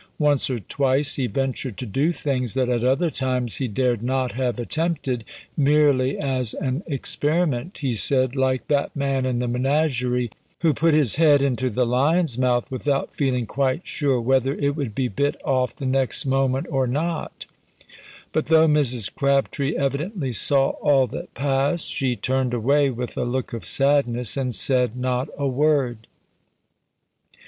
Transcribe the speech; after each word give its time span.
Once 0.17 0.49
or 0.49 0.57
twice 0.57 1.17
he 1.17 1.27
ventured 1.27 1.77
to 1.77 1.85
do 1.85 2.11
things 2.11 2.55
that 2.55 2.67
at 2.67 2.83
other 2.83 3.11
times 3.11 3.57
he 3.57 3.67
dared 3.67 4.01
not 4.01 4.31
have 4.31 4.57
attempted, 4.57 5.23
"merely 5.55 6.17
as 6.17 6.55
an 6.55 6.81
experiment," 6.87 7.77
he 7.81 7.93
said, 7.93 8.35
"like 8.35 8.67
that 8.67 8.95
man 8.95 9.27
in 9.27 9.37
the 9.37 9.47
menagerie, 9.47 10.31
who 10.61 10.73
put 10.73 10.95
his 10.95 11.17
head 11.17 11.39
into 11.43 11.69
the 11.69 11.85
lion's 11.85 12.35
mouth, 12.35 12.71
without 12.71 13.15
feeling 13.15 13.45
quite 13.45 13.85
sure 13.85 14.19
whether 14.19 14.55
it 14.55 14.75
would 14.75 14.95
be 14.95 15.07
bit 15.07 15.35
off 15.45 15.75
the 15.75 15.85
next 15.85 16.25
moment 16.25 16.65
or 16.71 16.87
not;" 16.87 17.45
but 18.31 18.45
though 18.47 18.67
Mrs. 18.67 19.13
Crabtree 19.13 19.75
evidently 19.77 20.31
saw 20.31 20.69
all 20.81 21.05
that 21.05 21.31
passed, 21.35 21.91
she 21.93 22.15
turned 22.15 22.55
away 22.55 22.89
with 22.89 23.15
a 23.17 23.23
look 23.23 23.53
of 23.53 23.63
sadness, 23.67 24.35
and 24.35 24.55
said 24.55 24.97
not 24.97 25.29
a 25.37 25.47
word. 25.47 26.07